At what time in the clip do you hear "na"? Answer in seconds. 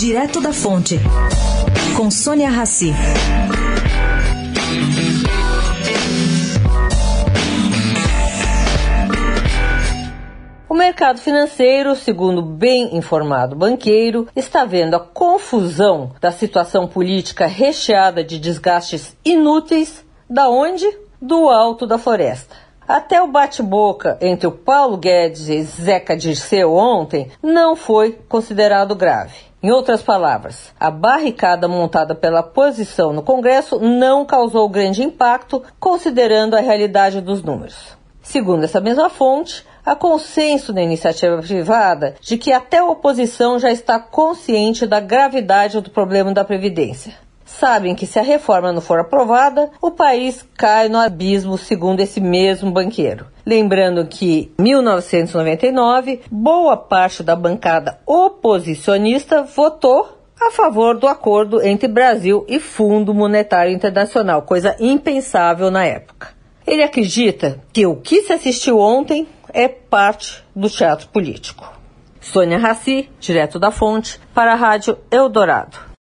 40.72-40.80, 65.70-65.84